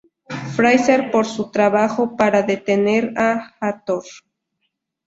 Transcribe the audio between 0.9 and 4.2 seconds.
por su trabajo para detener a Hathor.